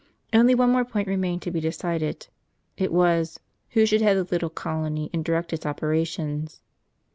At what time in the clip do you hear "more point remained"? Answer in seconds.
0.71-1.43